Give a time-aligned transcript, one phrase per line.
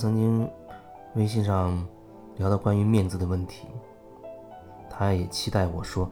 [0.00, 0.50] 曾经
[1.14, 1.86] 微信上
[2.38, 3.66] 聊到关于面子的问题，
[4.88, 6.10] 他也期待我说，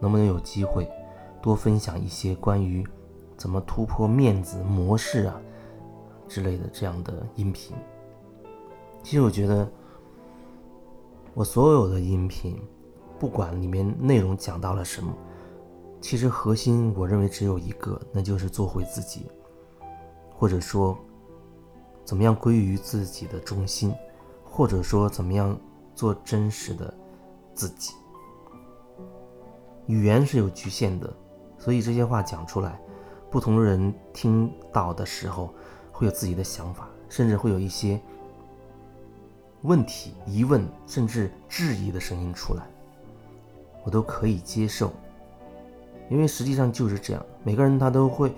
[0.00, 0.90] 能不能有机会
[1.40, 2.84] 多分享一些关于
[3.36, 5.40] 怎么突破面子模式啊
[6.26, 7.76] 之类的这样的音频。
[9.00, 9.70] 其实我觉得，
[11.34, 12.60] 我所有的音频，
[13.16, 15.14] 不管里面内容讲到了什么，
[16.00, 19.26] 其实核心我认为只有一个，那就是做回自己，
[20.36, 20.98] 或者说。
[22.10, 23.94] 怎么样归于自己的中心，
[24.44, 25.56] 或者说怎么样
[25.94, 26.92] 做真实的
[27.54, 27.92] 自己？
[29.86, 31.08] 语言是有局限的，
[31.56, 32.80] 所以这些话讲出来，
[33.30, 35.54] 不同人听到的时候
[35.92, 38.00] 会有自己的想法，甚至会有一些
[39.62, 42.66] 问题、疑问，甚至质疑的声音出来，
[43.84, 44.92] 我都可以接受，
[46.08, 48.34] 因为实际上就是这样，每个人他都会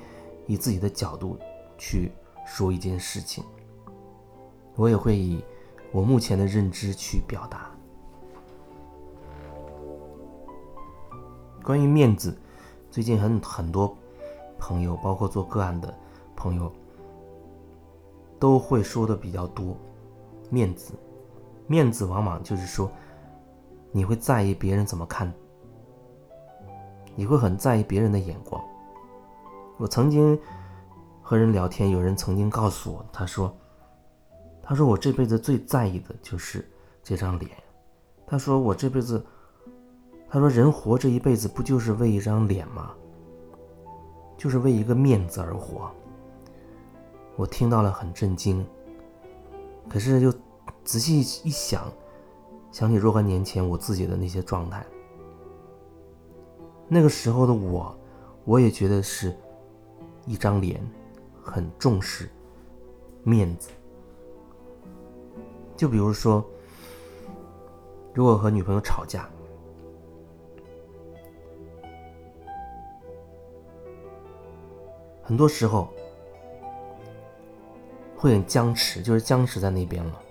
[0.47, 1.39] 以自己的角度
[1.79, 2.13] 去
[2.45, 3.43] 说一件事情。
[4.75, 5.45] 我也会以
[5.91, 7.71] 我目前的认知去表达。
[11.63, 12.37] 关于面子，
[12.91, 13.95] 最近很很多
[14.59, 15.95] 朋友，包括做个案的
[16.35, 16.73] 朋友，
[18.39, 19.77] 都会说的比较多。
[20.51, 20.95] 面子，
[21.67, 22.91] 面子往往就是说，
[23.93, 25.33] 你会在意别人怎么看，
[27.15, 28.61] 你会很在意别人的眼光。
[29.77, 30.39] 我曾经
[31.21, 33.55] 和人聊天，有人曾经告诉我，他说。
[34.73, 36.67] 他说：“我这辈子最在意的就是
[37.03, 37.51] 这张脸。”
[38.27, 39.23] 他说：“我这辈子，
[40.31, 42.91] 他说人活这一辈子不就是为一张脸吗？
[44.35, 45.91] 就是为一个面子而活。”
[47.37, 48.67] 我听到了很震惊，
[49.91, 50.33] 可是又
[50.85, 51.93] 仔细一想，
[52.71, 54.87] 想起若干年前我自己的那些状态，
[56.89, 57.95] 那个时候的我，
[58.47, 59.37] 我也觉得是
[60.25, 60.83] 一张脸，
[61.43, 62.27] 很重视
[63.23, 63.69] 面子。
[65.83, 66.45] 就比如说，
[68.15, 69.29] 如果和女朋友吵架，
[75.25, 75.89] 很多时候
[78.17, 80.23] 会很僵持，就是僵持在那边了。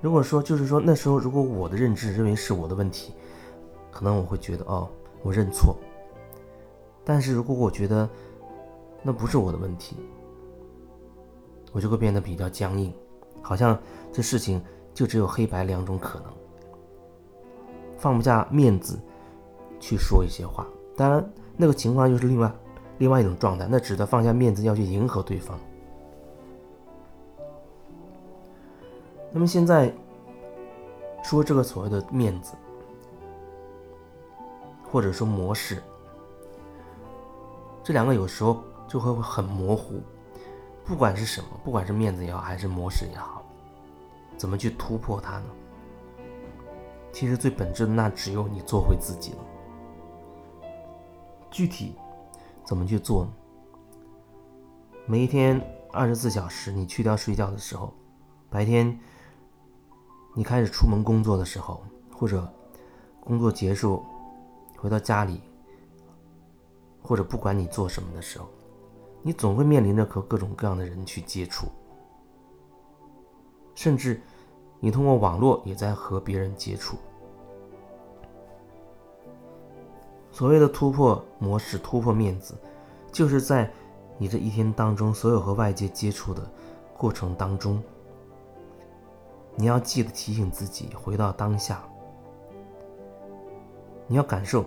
[0.00, 3.14] 如果说，就是说那时候，如果我的认知认为是我的问题，
[3.92, 4.88] 可能我会觉得哦，
[5.22, 5.76] 我认错。
[7.04, 8.10] 但是如果我觉得
[9.00, 9.94] 那不是我的问题，
[11.70, 12.92] 我就会变得比较僵硬。
[13.42, 13.78] 好像
[14.12, 14.62] 这事情
[14.92, 16.32] 就只有黑白两种可能，
[17.96, 18.98] 放不下面子
[19.80, 20.66] 去说一些话。
[20.96, 22.52] 当然，那个情况又是另外
[22.98, 25.58] 另外一种状态，那指的放下面子要去迎合对方。
[29.30, 29.94] 那么现在
[31.22, 32.54] 说这个所谓的面子，
[34.90, 35.82] 或者说模式，
[37.84, 40.00] 这两个有时候就会很模糊。
[40.88, 43.44] 不管是什么，不管是面子也好，还是模式也好，
[44.38, 45.44] 怎么去突破它呢？
[47.12, 49.38] 其实最本质的那只有你做回自己了。
[51.50, 51.94] 具体
[52.64, 53.28] 怎么去做？
[55.04, 55.62] 每一天
[55.92, 57.92] 二十四小时，你去掉睡觉的时候，
[58.48, 58.98] 白天
[60.34, 62.50] 你开始出门工作的时候，或者
[63.20, 64.02] 工作结束
[64.78, 65.42] 回到家里，
[67.02, 68.48] 或者不管你做什么的时候。
[69.22, 71.66] 你总会面临着和各种各样的人去接触，
[73.74, 74.22] 甚至
[74.80, 76.96] 你通过网络也在和别人接触。
[80.30, 82.54] 所谓的突破模式、突破面子，
[83.10, 83.68] 就是在
[84.16, 86.48] 你这一天当中所有和外界接触的
[86.96, 87.82] 过程当中，
[89.56, 91.82] 你要记得提醒自己回到当下，
[94.06, 94.64] 你要感受，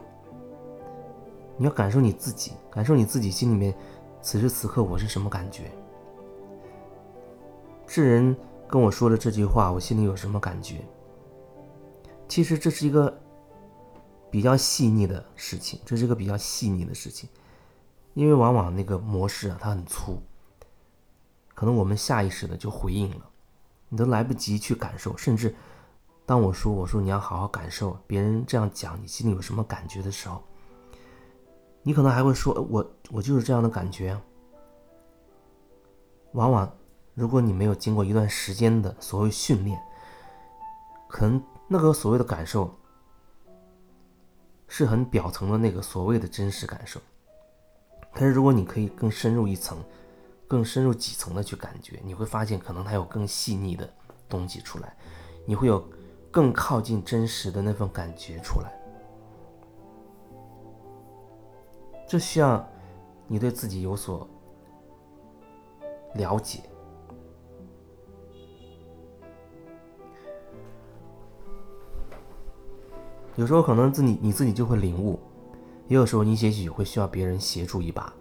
[1.56, 3.74] 你要感受你自己，感受你自己心里面。
[4.22, 5.72] 此时此刻我是什么感觉？
[7.88, 8.38] 智人
[8.68, 10.86] 跟我说的这句话，我心里有什么感觉？
[12.28, 13.20] 其实这是一个
[14.30, 17.28] 比较细腻的事情，这是一个比较细腻的事情，
[18.14, 20.22] 因为往往那个模式啊，它很粗，
[21.54, 23.26] 可能我们下意识的就回应了，
[23.90, 25.54] 你都来不及去感受，甚至
[26.26, 30.42] 当我说我说你要好好感受别人这样讲，你心里有什么感觉的时候。
[31.84, 34.20] 你可能还会说：“我我就是这样的感觉。”
[36.34, 36.72] 往往，
[37.14, 39.78] 如果你没有经过一段时间的所谓训练，
[41.10, 42.74] 可能那个所谓的感受
[44.68, 47.02] 是很表层的那个所谓的真实感受。
[48.14, 49.78] 但是，如果你可以更深入一层、
[50.48, 53.90] 更深入几层的去感觉，你会发现，可能它有更细腻的
[54.30, 54.96] 东西出来，
[55.46, 55.86] 你会有
[56.30, 58.72] 更靠近真实的那份感觉出来。
[62.12, 62.62] 这需要
[63.26, 64.28] 你对自己有所
[66.16, 66.60] 了解
[73.38, 75.18] 有时候可能自己你自己就会领悟，
[75.88, 78.14] 也有时候你也许会需要别人协助一把。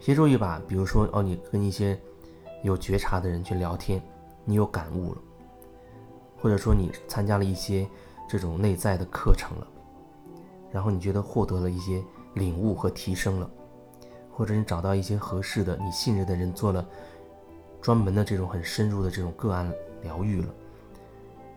[0.00, 2.00] 协助一把，比如说哦，你跟一些
[2.62, 4.02] 有觉察的人去聊天，
[4.46, 5.20] 你有感悟了，
[6.40, 7.86] 或者说你参加了一些
[8.26, 9.66] 这种内在的课程了。
[10.76, 13.50] 然后你觉得获得了一些领悟和提升了，
[14.30, 16.86] 或者你找到一些合适的、你信任的人做了
[17.80, 20.48] 专门的这种很深入的这种个案疗愈了，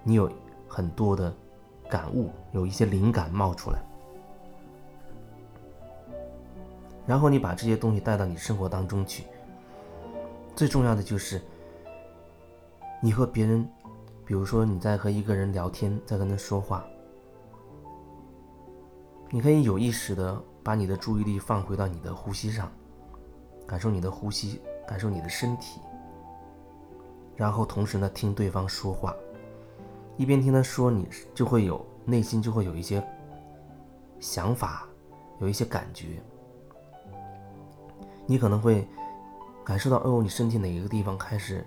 [0.06, 0.31] 你有
[0.69, 1.36] 很多的
[1.89, 3.80] 感悟，有一些灵感冒出来。
[7.06, 9.25] 然后你把这些东西带到你生活当中去。
[10.56, 11.42] 最重要的就是，
[13.01, 13.69] 你和别人，
[14.25, 16.86] 比如说你在和一个人聊天，在跟他说话，
[19.31, 22.71] 你可以有意识的把你的注意力放回到你的呼吸上，
[23.67, 25.79] 感受你的呼吸，感受你的身体，
[27.35, 29.15] 然后同时呢听对方说话，
[30.17, 33.05] 一边听他说，你就会有内心就会有一些
[34.19, 34.87] 想法，
[35.39, 36.19] 有一些感觉。
[38.25, 38.87] 你可能会
[39.63, 41.63] 感受到，哦，你身体哪一个地方开始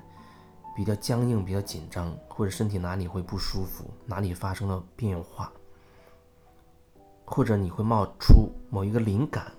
[0.75, 5.53] 比较僵硬、比较紧张，或者身体哪里会不舒服，哪里发生了变化，
[7.35, 9.51] 或者你会冒出某一个灵感。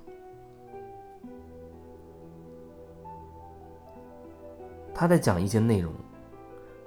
[4.93, 5.91] 他在讲一些内容，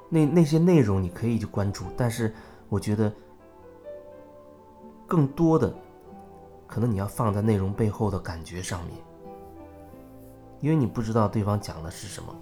[0.08, 2.32] 那那些内容你可以去关注，但是
[2.68, 3.12] 我觉得
[5.08, 5.74] 更多的
[6.68, 8.94] 可能你要放在内容背后的感觉上面。
[10.60, 12.32] 因为你不知道对方讲的是什么，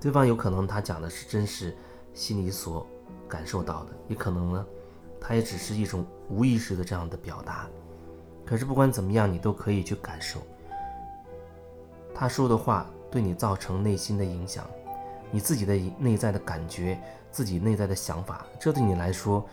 [0.00, 1.76] 对方有可能他讲的是真实
[2.14, 2.86] 心里所
[3.28, 4.66] 感受到的，也可能呢，
[5.20, 7.66] 他也只是一种无意识的这样的表达。
[8.44, 10.40] 可是不管怎么样，你都可以去感受
[12.14, 14.68] 他说的话对你造成内心的影响，
[15.30, 17.00] 你自己的内在的感觉，
[17.30, 19.44] 自己内在的想法，这对你来说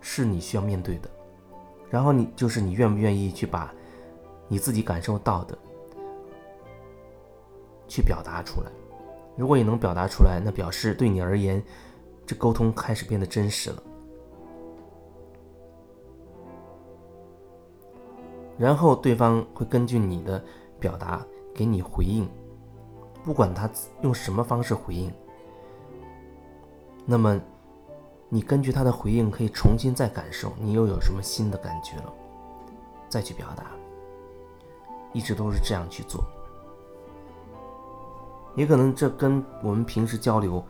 [0.00, 1.10] 是你需要面对的。
[1.90, 3.74] 然后你就是你愿不愿意去把
[4.48, 5.58] 你自己感受到的。
[7.88, 8.70] 去表达出来，
[9.36, 11.60] 如果你能表达出来，那表示对你而言，
[12.24, 13.82] 这沟通开始变得真实了。
[18.60, 20.44] 然后对方会根据你的
[20.78, 21.24] 表达
[21.54, 22.28] 给你回应，
[23.24, 23.68] 不管他
[24.02, 25.10] 用什么方式回应，
[27.06, 27.40] 那么
[28.28, 32.12] 你根据他的回应可以重新再感受，你又有什么新的感觉了，
[33.08, 33.64] 再去表达，
[35.14, 36.22] 一直都是这样去做。
[38.54, 40.62] 也可能这跟我们平时交流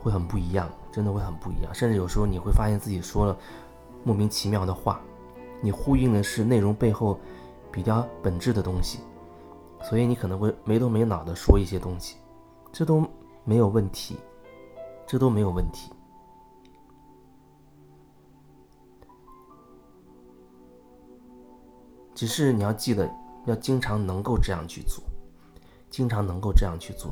[0.00, 1.74] 会很不一样，真的会很不一样。
[1.74, 3.36] 甚至有时候你会发现自己说了
[4.02, 4.98] 莫名其妙的话，
[5.60, 7.18] 你呼应的是内容背后
[7.70, 9.00] 比较本质的东西，
[9.82, 12.16] 所以你可能会没头没脑的说一些东西，
[12.72, 13.04] 这都
[13.44, 14.16] 没有问题，
[15.06, 15.90] 这都没有问题。
[22.14, 23.08] 只是你要记得，
[23.46, 25.02] 要经常能够这样去做。
[25.90, 27.10] 经常能够这样去做，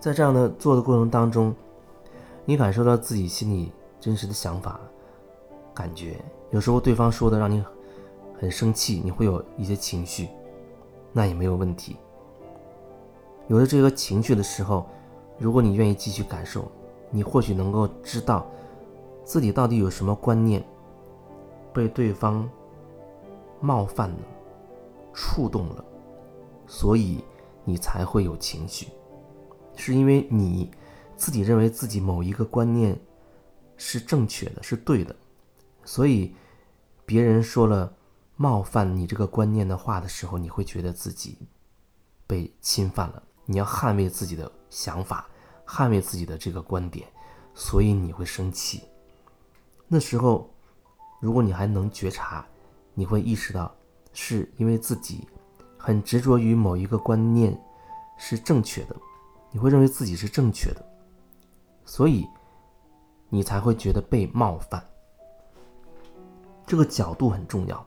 [0.00, 1.54] 在这样的做的过程当中，
[2.44, 4.80] 你感受到自己心里真实的想法、
[5.74, 6.16] 感觉。
[6.50, 7.62] 有时候对方说的让你
[8.38, 10.28] 很生气，你会有一些情绪，
[11.12, 11.96] 那也没有问题。
[13.48, 14.86] 有了这个情绪的时候，
[15.38, 16.70] 如果你愿意继续感受，
[17.10, 18.46] 你或许能够知道。
[19.24, 20.64] 自己到底有什么观念
[21.70, 22.48] 被对方
[23.60, 24.16] 冒犯了、
[25.12, 25.84] 触动了，
[26.66, 27.22] 所以
[27.62, 28.88] 你才会有情绪，
[29.78, 30.70] 是因为你
[31.16, 32.98] 自己认为自己某一个观念
[33.76, 35.14] 是正确的、是对的，
[35.84, 36.34] 所以
[37.06, 37.90] 别人说了
[38.36, 41.38] 冒犯你这个观念的话的时候，你会觉得自己
[42.26, 43.22] 被侵犯了。
[43.46, 45.26] 你要捍卫自己的想法，
[45.64, 47.08] 捍卫自己的这个观点，
[47.54, 48.82] 所以你会生气。
[49.86, 50.52] 那时候，
[51.20, 52.44] 如果你还能觉察，
[52.94, 53.74] 你会意识到，
[54.12, 55.26] 是因为自己
[55.78, 57.58] 很执着于某一个观念
[58.18, 58.96] 是正确的，
[59.50, 60.84] 你会认为自己是正确的，
[61.84, 62.26] 所以
[63.28, 64.82] 你才会觉得被冒犯。
[66.66, 67.86] 这个角度很重要，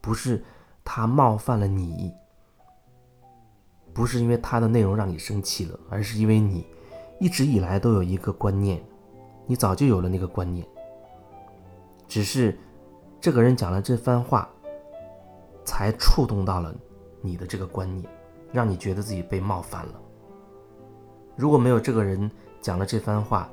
[0.00, 0.44] 不是
[0.84, 2.12] 他冒犯了你，
[3.92, 6.64] 不是因为他的内容让你生气了，而是因为你
[7.18, 8.82] 一直以来都有一个观念，
[9.46, 10.66] 你早就有了那个观念。
[12.06, 12.56] 只是，
[13.20, 14.48] 这个人讲了这番话，
[15.64, 16.72] 才触动到了
[17.20, 18.08] 你的这个观念，
[18.52, 20.00] 让你觉得自己被冒犯了。
[21.36, 23.48] 如果没有这个人讲了这番话，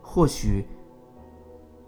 [0.00, 0.64] 或许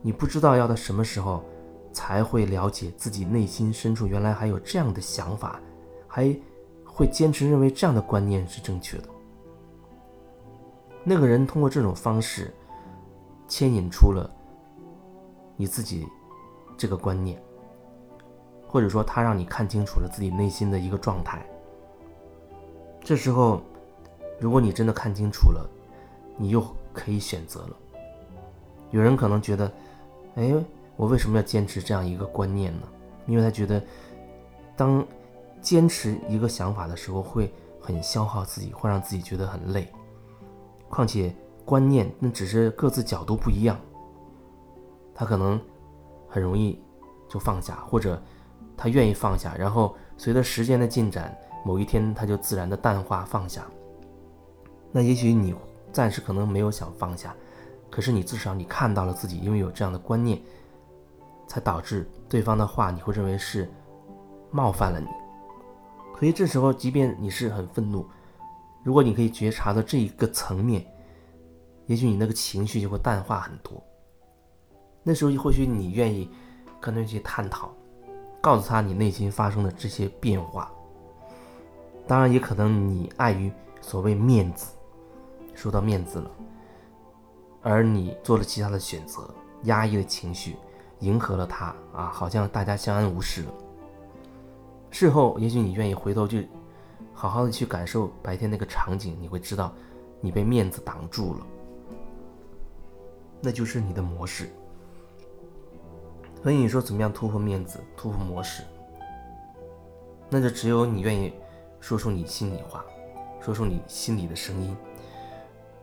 [0.03, 1.45] 你不知道要到什么时候
[1.93, 5.61] 才会了解自己内心深处原来还有这样的想法
[6.07, 6.37] 还
[6.85, 9.09] 会坚持认为这样的观念是正确的。
[11.05, 12.53] 那个人通过这种方式
[13.47, 14.29] 牵引出了
[15.57, 16.07] 你自己
[16.77, 17.41] 这个观念，
[18.67, 21.47] 或者说他让你看清楚了自己内心的一个状态。
[23.01, 23.63] 这时候，
[24.39, 25.69] 如果你真的看清楚了，
[26.37, 27.77] 你又可以选择了。
[28.91, 29.73] 有人可能觉得，
[30.37, 30.55] 哎，
[30.97, 32.87] 我为什么要坚持这样一个观念呢？
[33.27, 33.83] 因为他觉得，
[34.77, 35.05] 当
[35.61, 39.91] 坚持一个想法的时候，会很消耗自己，会让自己觉得很累。
[40.89, 43.77] 况且观念那只是各自角度不一样，
[45.15, 45.61] 他可能
[46.29, 46.81] 很容易
[47.29, 48.23] 就放下，或者
[48.77, 53.67] 他愿意放下，然后随着时间的进展，某一天他就自然的淡化放下。
[54.97, 55.55] 那也许你
[55.93, 57.37] 暂时可能没有想放下。
[57.91, 60.41] 可是你至少你看到了自己，因为有这样的观念，
[61.47, 63.71] 才导致对方的话你会认为是
[64.51, 65.07] 冒犯了你。
[66.19, 68.07] 所以这时候，即便你是很愤怒，
[68.83, 70.83] 如果你可以觉察到这一个层面，
[71.85, 73.73] 也许你那个情绪就会淡化很多。
[75.03, 76.31] 那时候或许你愿意
[76.81, 77.71] 跟他去探讨，
[78.41, 80.73] 告诉他你内心发生的这些变化。
[82.07, 84.73] 当然，也可能你碍于所谓面子，
[85.57, 86.31] 说到面子了。
[87.63, 89.29] 而你做了其他的选择，
[89.65, 90.55] 压抑了情绪，
[91.01, 93.55] 迎合了他啊，好像大家相安无事了。
[94.91, 96.49] 事后，也许你愿意回头去，
[97.13, 99.73] 好好的去感受白天那个场景，你会知道，
[100.21, 101.47] 你被面子挡住了，
[103.41, 104.49] 那就是你的模式。
[106.43, 108.63] 所以你说怎么样突破面子，突破模式？
[110.31, 111.33] 那就只有你愿意
[111.81, 112.85] 说出你心里话，
[113.41, 114.77] 说出你心里的声音，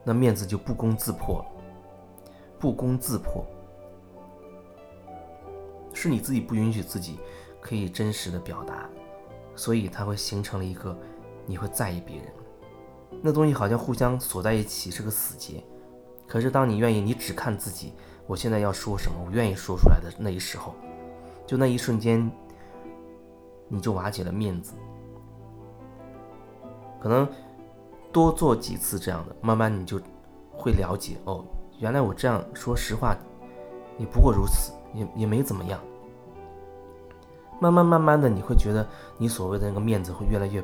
[0.03, 1.45] 那面子就不攻自破了。
[2.59, 3.45] 不攻自破，
[5.93, 7.19] 是你自己不允许自己
[7.59, 8.89] 可以真实的表达，
[9.53, 10.97] 所以它会形成了一个
[11.45, 12.27] 你会在意别人，
[13.21, 15.61] 那东西好像互相锁在一起是个死结。
[16.25, 17.91] 可是当你愿意，你只看自己，
[18.25, 20.73] 我现在要说什么，我愿意说出来的那一时候，
[21.45, 22.31] 就那一瞬间，
[23.67, 24.73] 你就瓦解了面子。
[27.01, 27.27] 可能
[28.13, 29.99] 多做几次这样的，慢慢你就
[30.51, 31.43] 会了解哦。
[31.79, 33.17] 原来我这样说实话，
[33.97, 35.79] 也不过如此，也也没怎么样。
[37.59, 38.85] 慢慢慢慢的，你会觉得
[39.17, 40.63] 你所谓的那个面子会越来越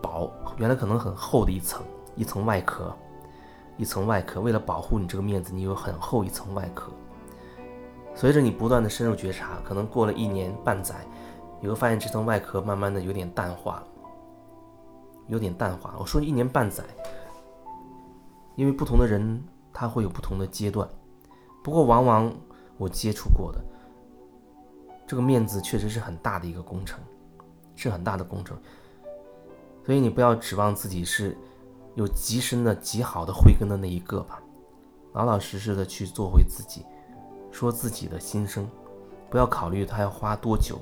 [0.00, 0.30] 薄。
[0.56, 1.82] 原来可能很厚的一层，
[2.14, 2.94] 一层外壳，
[3.76, 4.40] 一层外壳。
[4.40, 6.92] 为了保护你这个面子，你有很厚一层外壳。
[8.14, 10.94] 随着你不断的深入觉察，可能过了一年半载，
[11.60, 13.82] 你会发现这层外壳慢慢的有点淡化，
[15.28, 15.94] 有点淡化。
[15.98, 16.82] 我说一年半载，
[18.56, 19.42] 因为不同的人。
[19.70, 20.88] 他会有不同的阶段，
[21.62, 22.34] 不过往往
[22.78, 23.60] 我接触过的
[25.06, 26.98] 这个面子确实是很大的一个工程，
[27.76, 28.58] 是很大的工程。
[29.84, 31.38] 所以你不要指望自己是
[31.94, 34.42] 有极深的、极好的慧根的那一个吧，
[35.12, 36.84] 老老实实的去做回自己，
[37.52, 38.68] 说自己的心声，
[39.30, 40.80] 不要考虑他要花多久，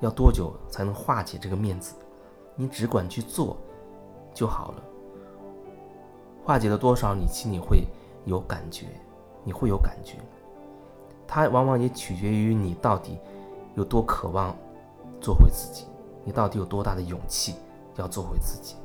[0.00, 1.94] 要多久才能化解这个面子，
[2.56, 3.56] 你只管去做
[4.34, 4.82] 就好了。
[6.44, 7.86] 化解了多少，你心里会。
[8.26, 8.86] 有感觉，
[9.44, 10.16] 你会有感觉。
[11.26, 13.18] 它往往也取决于你到底
[13.74, 14.56] 有多渴望
[15.20, 15.84] 做回自己，
[16.24, 17.56] 你到底有多大的勇气
[17.96, 18.76] 要做回自己。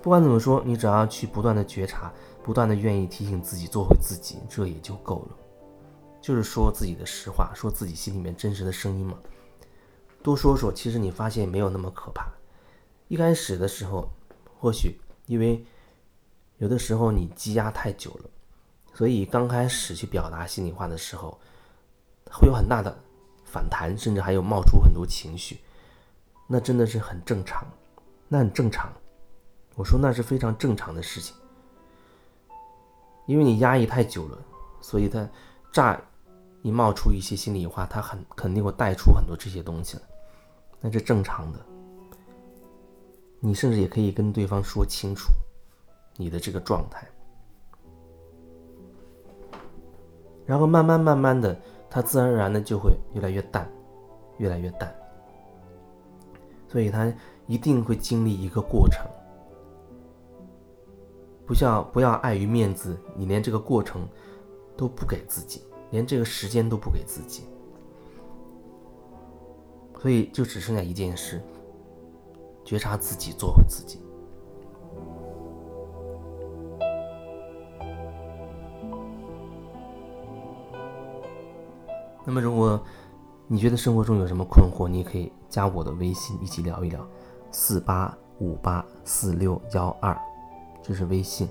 [0.00, 2.12] 不管怎么说，你只要去不断的觉察，
[2.44, 5.36] 不断的愿意提醒自己做回自己，这也就够了。
[6.20, 9.18] 就是说自己的实话，说自己心里面真实的声音嘛。
[10.22, 12.26] 多说说，其实你发现没有那么可怕。
[13.08, 14.08] 一开始的时候，
[14.58, 15.64] 或许因为。
[16.58, 18.28] 有的时候你积压太久了，
[18.92, 21.40] 所以刚开始去表达心里话的时候，
[22.30, 22.94] 会有很大的
[23.46, 25.58] 反弹，甚至还有冒出很多情绪，
[26.46, 27.66] 那真的是很正常，
[28.28, 28.92] 那很正常。
[29.74, 31.34] 我说那是非常正常的事情，
[33.24, 34.38] 因为你压抑太久了，
[34.82, 35.26] 所以它
[35.72, 35.98] 乍
[36.60, 40.02] 一冒出一些心里话，他很肯定会带出很多这些东西来，
[40.80, 41.58] 那是正常的。
[43.38, 45.30] 你甚至也可以跟对方说清楚。
[46.16, 47.08] 你的这个状态，
[50.44, 51.58] 然后慢慢慢慢的，
[51.88, 53.66] 它自然而然的就会越来越淡，
[54.36, 54.94] 越来越淡。
[56.68, 57.10] 所以它
[57.46, 59.06] 一定会经历一个过程，
[61.46, 64.06] 不要不要碍于面子，你连这个过程
[64.76, 67.44] 都不给自己，连这个时间都不给自己，
[70.00, 71.42] 所以就只剩下一件事：
[72.64, 74.00] 觉察自己，做回自己。
[82.24, 82.80] 那么，如果
[83.46, 87.04] 你觉得生活中有什么困惑，你也可以加我的微信一起聊一聊，
[87.50, 90.16] 四八五八四六幺二，
[90.82, 91.48] 这是微信。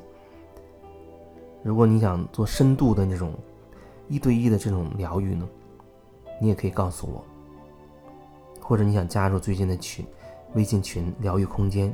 [1.62, 3.34] 如果你想做深度的那种
[4.08, 5.48] 一对一的这种疗愈呢，
[6.42, 7.24] 你也可以告诉我，
[8.70, 10.06] 或者你想加入最近的群，
[10.54, 11.92] 微信群疗愈空间，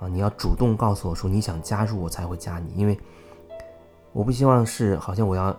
[0.00, 2.98] 啊，你要主动告诉我说你想加入，我才会加你，因为
[4.14, 5.54] 我不希望是好像我要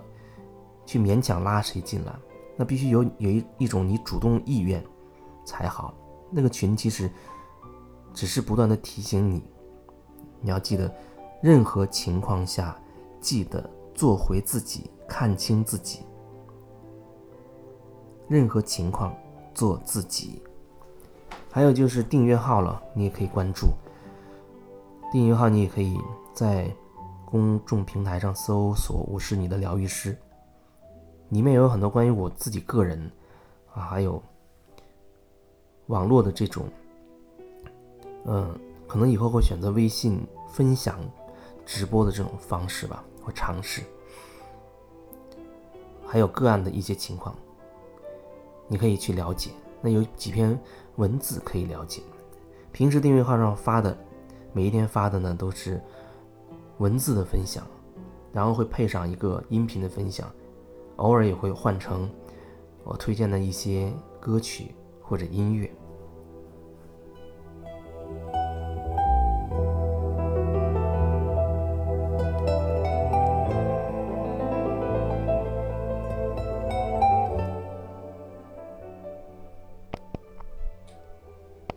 [0.87, 2.11] 去勉强拉谁进来。
[2.57, 4.83] 那必须有有一一种你主动意愿
[5.45, 5.93] 才好。
[6.31, 7.07] 那个群其实
[8.11, 9.43] 只是不断的提醒你，
[10.41, 10.91] 你要记得，
[11.43, 12.75] 任何情况下
[13.21, 15.99] 记得做回自己，看清自己。
[18.27, 19.15] 任何情况
[19.53, 20.41] 做自己。
[21.51, 23.67] 还有就是订阅号了，你也可以关注。
[25.11, 25.99] 订阅号你也可以
[26.33, 26.69] 在
[27.25, 30.17] 公众平台上搜索“我是你的疗愈师”。
[31.29, 33.11] 里面也有很多关于我自己个人
[33.73, 34.21] 啊，还有
[35.87, 36.65] 网络的这种，
[38.25, 38.55] 嗯，
[38.87, 40.99] 可能以后会选择微信分享
[41.65, 43.83] 直播的这种方式吧，会尝试。
[46.05, 47.35] 还有个案的一些情况，
[48.67, 49.51] 你可以去了解。
[49.81, 50.57] 那有几篇
[50.95, 52.01] 文字可以了解。
[52.71, 53.97] 平时订阅号上发的，
[54.53, 55.81] 每一天发的呢都是
[56.77, 57.65] 文字的分享，
[58.31, 60.31] 然后会配上一个音频的分享。
[60.97, 62.09] 偶尔也会换成
[62.83, 65.69] 我推荐的一些歌曲或者音乐。